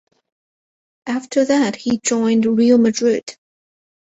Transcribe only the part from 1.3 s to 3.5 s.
that, he joined Real Madrid.